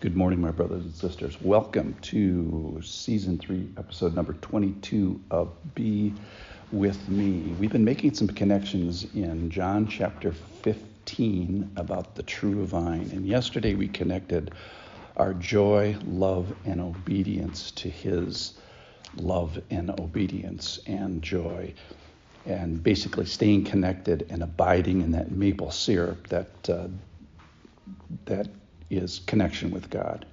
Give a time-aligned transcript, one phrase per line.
[0.00, 1.36] Good morning, my brothers and sisters.
[1.42, 6.14] Welcome to season three, episode number 22 of Be
[6.70, 7.52] With Me.
[7.58, 13.10] We've been making some connections in John chapter 15 about the true vine.
[13.12, 14.52] And yesterday we connected
[15.16, 18.54] our joy, love, and obedience to his
[19.16, 21.74] love and obedience and joy.
[22.46, 26.86] And basically staying connected and abiding in that maple syrup that, uh,
[28.26, 28.46] that
[28.90, 30.26] is connection with God.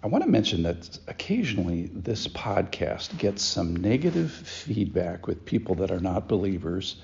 [0.00, 5.90] I want to mention that occasionally this podcast gets some negative feedback with people that
[5.90, 6.96] are not believers.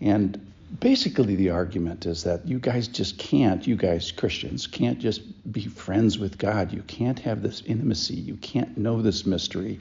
[0.00, 5.52] And basically, the argument is that you guys just can't, you guys Christians, can't just
[5.52, 6.72] be friends with God.
[6.72, 8.14] You can't have this intimacy.
[8.14, 9.78] You can't know this mystery,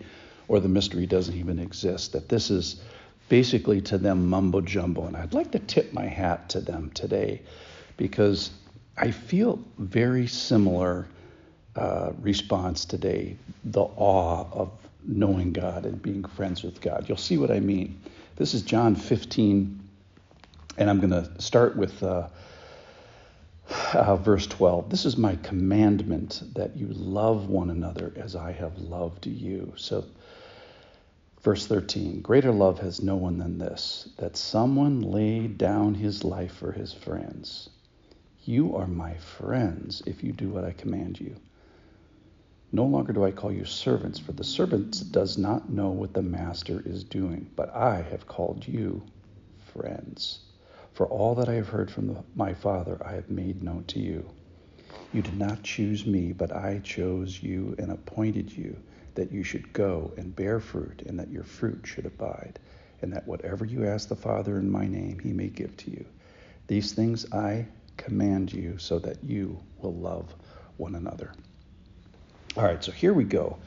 [0.50, 2.12] or the mystery doesn't even exist.
[2.12, 2.82] That this is
[3.30, 5.06] basically to them mumbo jumbo.
[5.06, 7.44] And I'd like to tip my hat to them today
[7.96, 8.50] because
[9.02, 11.08] I feel very similar
[11.78, 14.72] uh, response today the awe of
[15.06, 17.06] knowing God and being friends with God.
[17.08, 17.98] You'll see what I mean.
[18.36, 19.80] This is John 15,
[20.78, 22.28] and I'm going to start with uh,
[23.94, 24.90] uh, verse 12.
[24.90, 29.72] This is my commandment that you love one another as I have loved you.
[29.78, 30.04] So,
[31.42, 36.52] verse 13 Greater love has no one than this, that someone laid down his life
[36.56, 37.70] for his friends.
[38.50, 41.36] You are my friends if you do what I command you.
[42.72, 46.24] No longer do I call you servants, for the servant does not know what the
[46.24, 49.04] master is doing, but I have called you
[49.72, 50.40] friends.
[50.94, 54.00] For all that I have heard from the, my Father, I have made known to
[54.00, 54.28] you.
[55.14, 58.82] You did not choose me, but I chose you and appointed you
[59.14, 62.58] that you should go and bear fruit, and that your fruit should abide,
[63.04, 66.04] and that whatever you ask the Father in my name, he may give to you.
[66.66, 67.68] These things I
[68.00, 70.34] command you so that you will love
[70.78, 71.32] one another.
[72.58, 73.58] All right, so here we go.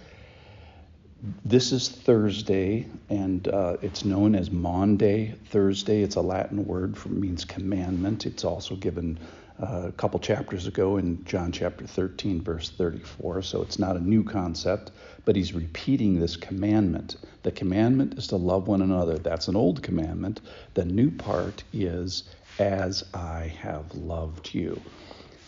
[1.45, 6.03] This is Thursday, and uh, it's known as Maundy Thursday.
[6.03, 8.27] It's a Latin word for means commandment.
[8.27, 9.21] It's also given
[9.63, 13.43] uh, a couple chapters ago in John chapter 13, verse 34.
[13.43, 14.91] So it's not a new concept,
[15.25, 17.17] but he's repeating this commandment.
[17.45, 19.19] The commandment is to love one another.
[19.19, 20.41] That's an old commandment.
[20.75, 22.25] The new part is
[22.59, 24.81] as I have loved you.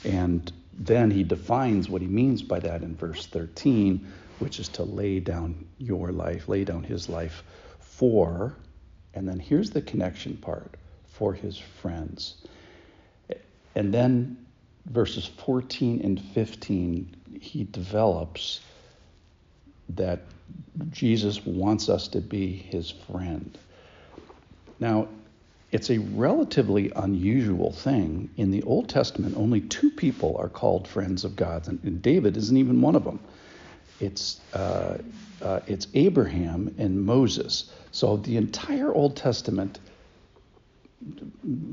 [0.04, 4.06] And then he defines what he means by that in verse 13,
[4.38, 7.42] which is to lay down your life, lay down his life
[7.80, 8.56] for,
[9.14, 10.76] and then here's the connection part
[11.06, 12.34] for his friends.
[13.74, 14.36] And then
[14.86, 18.60] verses 14 and 15, he develops
[19.90, 20.22] that
[20.90, 23.56] Jesus wants us to be his friend.
[24.80, 25.08] Now,
[25.74, 28.30] it's a relatively unusual thing.
[28.36, 32.56] In the Old Testament, only two people are called friends of God, and David isn't
[32.56, 33.18] even one of them.
[33.98, 34.98] It's, uh,
[35.42, 37.72] uh, it's Abraham and Moses.
[37.90, 39.80] So the entire Old Testament,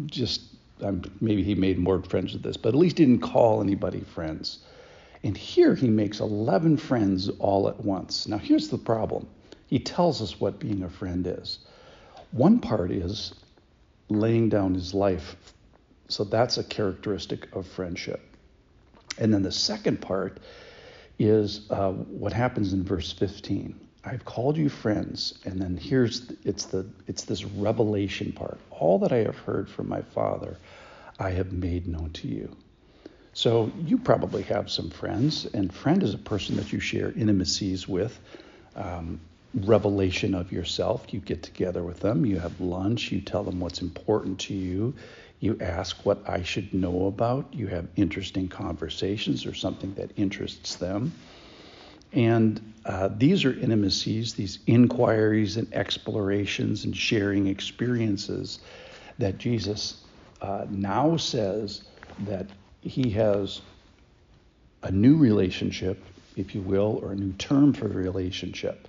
[0.08, 0.42] just
[0.82, 4.00] um, maybe he made more friends with this, but at least he didn't call anybody
[4.00, 4.60] friends.
[5.24, 8.28] And here he makes 11 friends all at once.
[8.28, 9.28] Now, here's the problem
[9.68, 11.60] he tells us what being a friend is.
[12.32, 13.36] One part is
[14.12, 15.36] laying down his life.
[16.08, 18.22] So that's a characteristic of friendship.
[19.18, 20.40] And then the second part
[21.20, 23.80] is uh, what happens in verse 15.
[24.04, 28.58] I've called you friends, and then here's it's the it's this revelation part.
[28.72, 30.58] All that I have heard from my Father,
[31.20, 32.56] I have made known to you.
[33.34, 37.88] So you probably have some friends, and friend is a person that you share intimacies
[37.88, 38.20] with.
[38.76, 39.22] Um,
[39.54, 41.14] revelation of yourself.
[41.14, 44.94] You get together with them, you have lunch, you tell them what's important to you,
[45.40, 50.76] you ask what I should know about, you have interesting conversations or something that interests
[50.76, 51.12] them.
[52.14, 58.60] And uh, these are intimacies, these inquiries and explorations and sharing experiences
[59.18, 60.02] that Jesus
[60.42, 61.84] uh, now says
[62.26, 62.48] that
[62.82, 63.62] he has
[64.84, 66.04] a new relationship,
[66.36, 68.88] if you will, or a new term for the relationship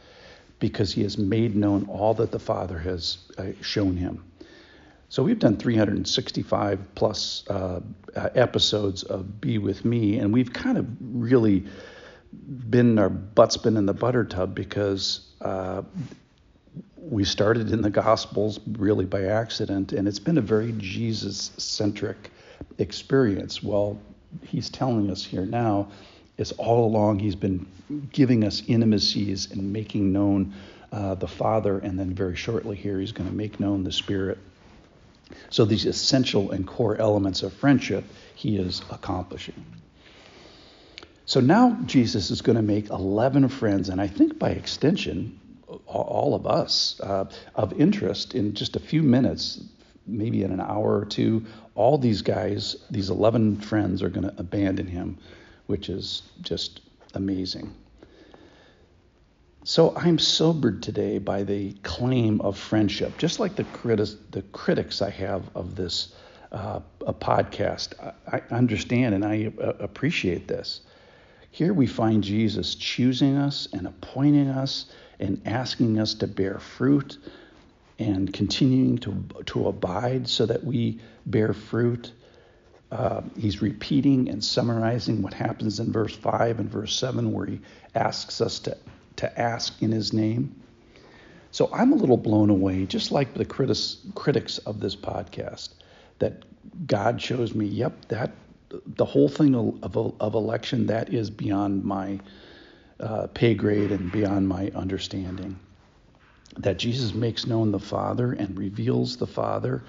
[0.62, 4.22] because he has made known all that the Father has uh, shown him.
[5.08, 7.80] So we've done 365 plus uh,
[8.14, 11.64] uh, episodes of Be With Me, and we've kind of really
[12.70, 15.82] been our butts been in the butter tub because uh,
[16.96, 22.30] we started in the Gospels really by accident, and it's been a very Jesus centric
[22.78, 23.64] experience.
[23.64, 24.00] Well,
[24.44, 25.90] he's telling us here now
[26.50, 27.66] all along he's been
[28.10, 30.54] giving us intimacies and making known
[30.90, 34.38] uh, the Father, and then very shortly here he's going to make known the Spirit.
[35.50, 38.04] So these essential and core elements of friendship
[38.34, 39.64] he is accomplishing.
[41.24, 45.38] So now Jesus is going to make 11 friends, and I think by extension,
[45.86, 49.62] all of us uh, of interest in just a few minutes,
[50.06, 54.34] maybe in an hour or two, all these guys, these 11 friends, are going to
[54.38, 55.18] abandon him,
[55.72, 56.82] which is just
[57.14, 57.74] amazing.
[59.64, 65.00] So I'm sobered today by the claim of friendship, just like the, criti- the critics
[65.00, 66.14] I have of this
[66.52, 67.94] uh, a podcast.
[68.30, 70.82] I, I understand and I uh, appreciate this.
[71.50, 77.16] Here we find Jesus choosing us and appointing us and asking us to bear fruit
[77.98, 82.12] and continuing to, to abide so that we bear fruit.
[82.92, 87.58] Uh, he's repeating and summarizing what happens in verse 5 and verse 7, where he
[87.94, 88.76] asks us to,
[89.16, 90.54] to ask in his name.
[91.52, 95.70] So I'm a little blown away, just like the critics, critics of this podcast,
[96.18, 96.44] that
[96.86, 98.32] God shows me, yep, that
[98.86, 102.20] the whole thing of, of election that is beyond my
[103.00, 105.58] uh, pay grade and beyond my understanding.
[106.58, 109.82] That Jesus makes known the Father and reveals the Father,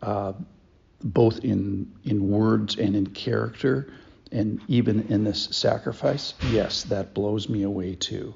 [0.00, 0.32] uh,
[1.02, 3.92] both in in words and in character,
[4.32, 6.34] and even in this sacrifice.
[6.42, 8.34] Yes, that blows me away too.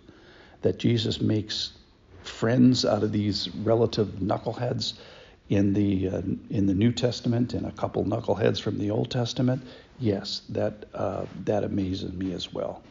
[0.63, 1.73] That Jesus makes
[2.23, 4.95] friends out of these relative knuckleheads
[5.49, 9.63] in the uh, in the New Testament and a couple knuckleheads from the Old Testament,
[9.99, 12.83] yes, that uh, that amazes me as well.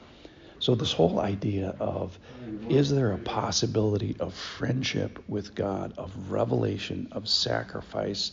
[0.60, 2.18] So this whole idea of
[2.70, 8.32] is there a possibility of friendship with God, of revelation, of sacrifice?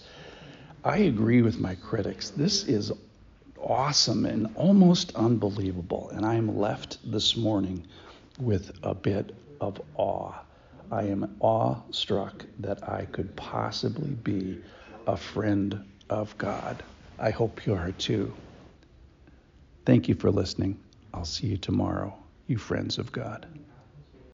[0.85, 2.31] I agree with my critics.
[2.31, 2.91] This is
[3.59, 7.87] awesome and almost unbelievable, and I am left this morning
[8.39, 10.33] with a bit of awe.
[10.91, 14.63] I am awestruck that I could possibly be
[15.07, 16.83] a friend of God.
[17.19, 18.33] I hope you are too.
[19.85, 20.79] Thank you for listening.
[21.13, 22.17] I'll see you tomorrow,
[22.47, 23.47] you friends of God.